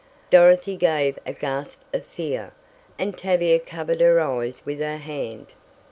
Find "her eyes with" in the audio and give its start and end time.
4.01-4.79